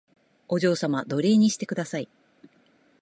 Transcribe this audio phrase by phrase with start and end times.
[0.47, 2.09] お嬢様奴隷にしてください